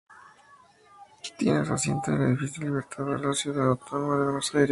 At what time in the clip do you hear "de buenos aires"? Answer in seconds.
4.17-4.59